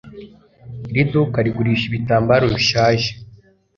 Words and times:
Iri 0.89 1.03
duka 1.11 1.37
rigurisha 1.45 1.85
ibitabo 1.87 2.31
bishaje 2.53 3.09